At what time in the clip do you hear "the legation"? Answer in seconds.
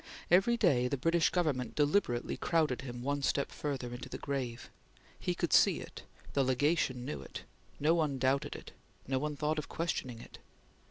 6.33-7.05